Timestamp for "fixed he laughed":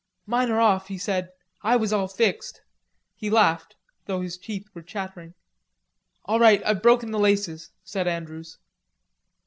2.07-3.75